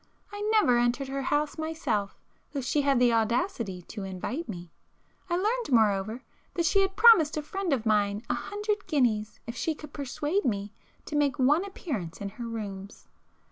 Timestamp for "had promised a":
6.81-7.43